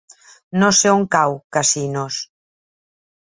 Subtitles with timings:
[0.61, 2.19] No sé on cau Casinos.